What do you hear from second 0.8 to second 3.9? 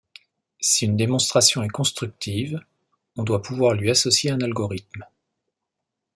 une démonstration est constructive, on doit pouvoir